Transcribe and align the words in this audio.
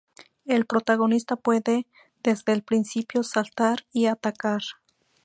El 0.45 0.65
protagonista 0.65 1.35
puede 1.35 1.85
desde 2.23 2.53
el 2.53 2.63
principio 2.63 3.21
saltar 3.21 3.85
y 3.93 4.07
atacar. 4.07 4.63